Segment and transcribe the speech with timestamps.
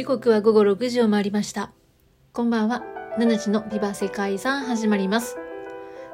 [0.00, 1.72] 時刻は午後6時を回りました。
[2.32, 2.82] こんばんは。
[3.18, 5.36] 7時のビバ世界遺産始まります。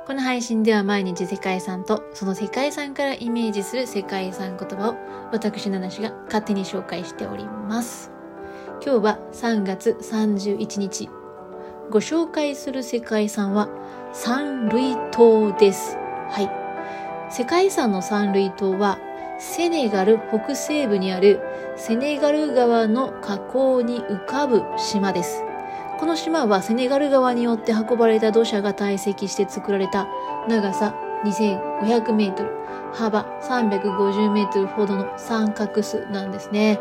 [0.09, 4.97] この配信では毎日世界遺産とその世界遺産からイメージする世界遺産言葉を
[5.31, 8.11] 私七種が勝手に紹介しております。
[8.85, 11.09] 今日は3月31日。
[11.89, 13.69] ご紹介する世界遺産は
[14.13, 15.97] 三類島です。
[16.29, 17.33] はい。
[17.33, 18.99] 世界遺産の三類島は
[19.39, 21.41] セネガル北西部にある
[21.77, 25.45] セネガル川の河口に浮かぶ島です。
[25.99, 30.07] この島はセネガル川によって運ばれた土砂が堆積して作られた
[30.49, 30.95] 長さ
[31.25, 32.51] 2500メートル、
[32.95, 36.79] 幅350メートルほどの三角巣なんですね。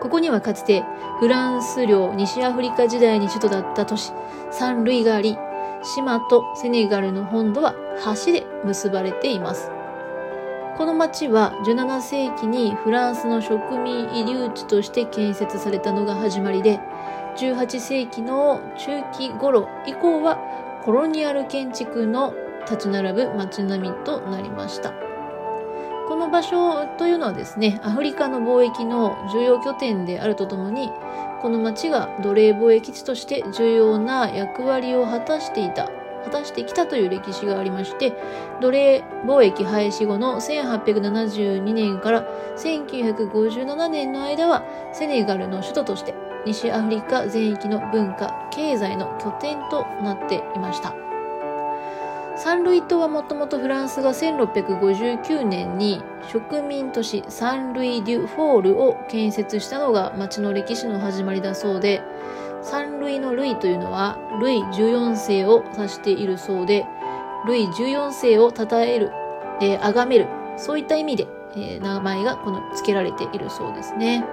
[0.00, 0.82] ここにはかつて
[1.18, 4.12] フランス領西アフリカ時代に首都だった都市
[4.50, 5.36] サンルイがあり、
[5.82, 7.74] 島とセネガルの本土は
[8.26, 9.70] 橋で結ばれています。
[10.76, 16.80] この町は17世紀にフランスの植民遺留地として建設されたのが始まりで、
[17.36, 20.38] 18世紀の中期頃以降は
[20.84, 24.92] コロニアル建築の立ち並ぶ街並みとなりました。
[26.08, 30.90] この場所というのはですね、アフリカの貿易の重要拠点であるとともに、
[31.40, 35.88] この町が奴隷貿易地として重要な役割を果たしていた
[36.24, 38.12] 果たしてきたという歴史がありまして、
[38.60, 42.26] 奴隷貿易廃止後の1872年から
[42.56, 46.14] 1957年の間は、セネガルの首都として
[46.46, 50.94] 西アフリカ全域の文化、経済の拠点となっていました。
[52.36, 62.00] サンルイ島はもともとフランスが1659年に植民都市サンルイ・デュ・フォールを建設したのが町の歴史の始まりだそうで、
[62.62, 66.86] 三類の類というのは、類14世を指しているそうで、
[67.46, 69.10] 類14世を称える、
[69.60, 74.24] えー、崇める、そういった意味で、えー、名前がこの付けられているそうですね。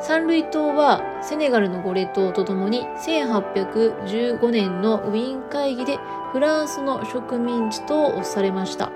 [0.00, 5.98] 三類島はセネガルのゴレ島とともに1815年のウィーン会議で
[6.32, 8.92] フランスの植民地とされました。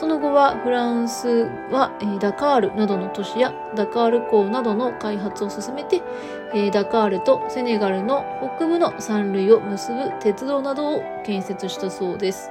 [0.00, 1.28] その後はフランス
[1.70, 6.00] は、えダカールなどの都市やダカール港などの開発を進めて、
[6.54, 8.24] えダカールとセネガルの
[8.56, 12.50] 北部の山類を結ぶ鉄道などを建設したそうです。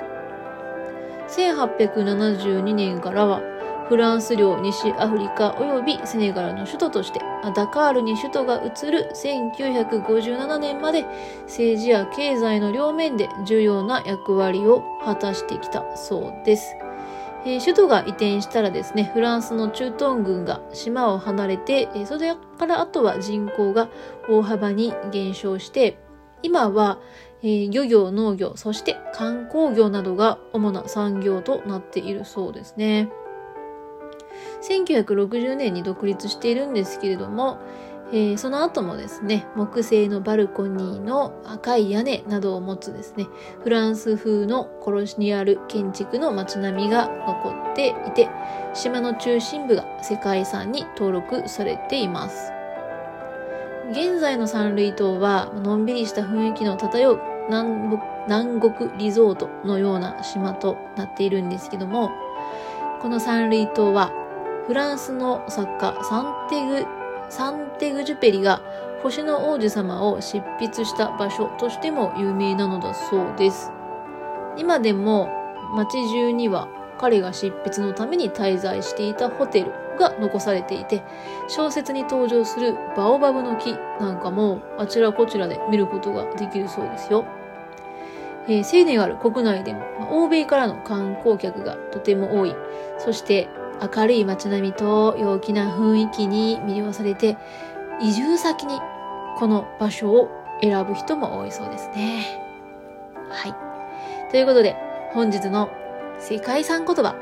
[1.30, 3.42] 1872年からは
[3.88, 7.20] フランス領西アフリカ及びセネガルの首都として
[7.56, 11.04] ダカールに首都が移る1957年まで
[11.46, 16.76] 政治や経済の両面で重要な役割を果たしてきたそうです。
[17.46, 23.90] えー、首都が移転したらですね、フランスの駐屯軍が島を離れて、えー、それからあとは人口が
[24.30, 25.98] 大幅に減少して、
[26.42, 27.00] 今は、
[27.42, 33.10] えー、漁業、農業、そして観光業などが主な産業となっているそうですね。
[34.62, 37.60] 1960年に独立しているんですけれども、
[38.12, 43.28] えー、その後もですね、木製のバルコニーの赤い屋根などを持つですね、
[43.64, 48.28] フランス風のコロニアル建築の街並みが残っていて、
[48.74, 52.52] 島の中心部が世界遺産に登録されています。
[53.92, 62.10] 現在の三類島は、のんびりした雰囲気の漂う南国リゾートのような島となっているんですけども、
[63.02, 64.12] この三類島は、
[64.66, 66.99] フランスの作家サンテグ
[67.30, 68.62] サンテグジュペリが
[69.02, 73.72] 星の王子様を執筆した場所としても有名なのだそうです。
[74.58, 75.30] 今でも
[75.76, 81.02] 街中には彼が執筆のために滞在していたホテルが残されていて、
[81.48, 87.26] 小説に登場するバオバブの木なんかもあちらこちらで見ることができるそうですよ。
[88.48, 92.56] えー、セーネガル国内でも、欧米からの観光客がとても多い。
[92.98, 93.48] そして
[93.82, 97.38] 明るい街並みと陽気な雰囲気に魅了されて、
[98.02, 98.80] 移住先に
[99.38, 100.30] この場所を
[100.62, 102.42] 選ぶ人も多いそうですね。
[103.30, 104.32] はい。
[104.32, 104.76] ということで、
[105.14, 105.70] 本日の
[106.20, 107.16] 世界遺産言葉。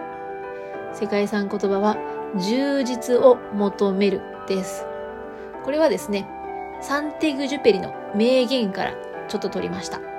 [0.93, 1.97] 世界遺産言葉は、
[2.35, 4.85] 充実を求めるです。
[5.63, 6.27] これはですね、
[6.81, 8.93] サンテグジュペリの名言から
[9.27, 10.16] ちょっと取りました。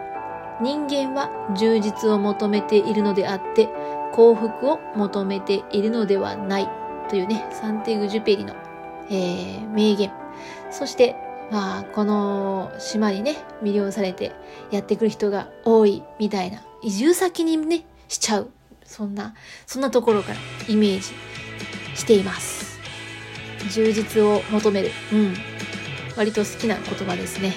[0.61, 3.69] 人間は充実を求めているのであって、
[4.13, 6.69] 幸福を求めているのではない
[7.09, 8.55] というね、サンティグ・ジュペリの、
[9.11, 10.11] えー、名言。
[10.71, 11.17] そして、
[11.51, 14.33] まあ、この島にね、魅了されて
[14.71, 18.51] やってくる人が多いみたいな、移住先にね、しちゃう。
[18.85, 19.35] そんな、
[19.67, 20.39] そんなところから
[20.69, 21.15] イメージ
[21.95, 22.79] しています。
[23.71, 24.91] 充実を求める。
[25.13, 25.35] うん。
[26.17, 27.55] 割と好きな言葉ですね。